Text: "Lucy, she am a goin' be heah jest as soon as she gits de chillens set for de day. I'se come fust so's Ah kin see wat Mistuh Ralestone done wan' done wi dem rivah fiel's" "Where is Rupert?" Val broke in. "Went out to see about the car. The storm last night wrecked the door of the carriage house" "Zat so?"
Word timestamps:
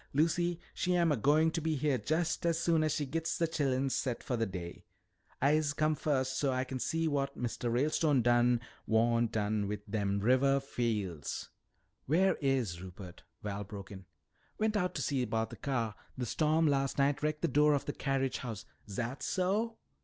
"Lucy, 0.15 0.59
she 0.73 0.95
am 0.95 1.11
a 1.11 1.15
goin' 1.15 1.49
be 1.51 1.75
heah 1.75 1.99
jest 1.99 2.43
as 2.43 2.59
soon 2.59 2.83
as 2.83 2.91
she 2.91 3.05
gits 3.05 3.37
de 3.37 3.45
chillens 3.45 3.93
set 3.93 4.23
for 4.23 4.35
de 4.35 4.47
day. 4.47 4.83
I'se 5.39 5.73
come 5.73 5.93
fust 5.93 6.39
so's 6.39 6.49
Ah 6.49 6.63
kin 6.63 6.79
see 6.79 7.07
wat 7.07 7.37
Mistuh 7.37 7.69
Ralestone 7.69 8.23
done 8.23 8.61
wan' 8.87 9.27
done 9.27 9.65
wi 9.67 9.77
dem 9.87 10.19
rivah 10.19 10.59
fiel's" 10.59 11.49
"Where 12.07 12.33
is 12.41 12.81
Rupert?" 12.81 13.21
Val 13.43 13.63
broke 13.63 13.91
in. 13.91 14.05
"Went 14.57 14.75
out 14.75 14.95
to 14.95 15.03
see 15.03 15.21
about 15.21 15.51
the 15.51 15.55
car. 15.55 15.93
The 16.17 16.25
storm 16.25 16.65
last 16.65 16.97
night 16.97 17.21
wrecked 17.21 17.43
the 17.43 17.47
door 17.47 17.75
of 17.75 17.85
the 17.85 17.93
carriage 17.93 18.39
house" 18.39 18.65
"Zat 18.89 19.21
so?" 19.21 19.77